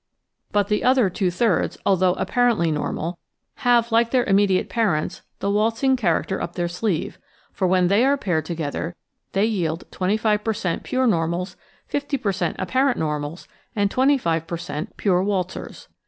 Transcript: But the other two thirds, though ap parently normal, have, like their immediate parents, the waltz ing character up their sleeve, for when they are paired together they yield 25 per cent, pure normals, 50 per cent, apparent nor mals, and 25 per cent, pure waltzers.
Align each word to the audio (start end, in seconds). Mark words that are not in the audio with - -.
But 0.51 0.67
the 0.69 0.83
other 0.83 1.11
two 1.11 1.29
thirds, 1.29 1.77
though 1.85 2.15
ap 2.17 2.31
parently 2.31 2.73
normal, 2.73 3.19
have, 3.57 3.91
like 3.91 4.09
their 4.09 4.23
immediate 4.23 4.67
parents, 4.67 5.21
the 5.41 5.51
waltz 5.51 5.83
ing 5.83 5.95
character 5.95 6.41
up 6.41 6.55
their 6.55 6.67
sleeve, 6.67 7.19
for 7.53 7.67
when 7.67 7.87
they 7.87 8.03
are 8.03 8.17
paired 8.17 8.45
together 8.45 8.95
they 9.33 9.45
yield 9.45 9.83
25 9.91 10.43
per 10.43 10.53
cent, 10.53 10.81
pure 10.81 11.05
normals, 11.05 11.55
50 11.85 12.17
per 12.17 12.31
cent, 12.31 12.55
apparent 12.57 12.97
nor 12.97 13.19
mals, 13.19 13.45
and 13.75 13.91
25 13.91 14.47
per 14.47 14.57
cent, 14.57 14.97
pure 14.97 15.23
waltzers. 15.23 15.87